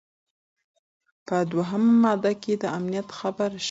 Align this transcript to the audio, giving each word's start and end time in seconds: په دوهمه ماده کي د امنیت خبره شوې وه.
په 1.27 1.37
دوهمه 1.51 1.93
ماده 2.03 2.33
کي 2.41 2.53
د 2.61 2.63
امنیت 2.77 3.07
خبره 3.19 3.51
شوې 3.51 3.57
وه. 3.57 3.59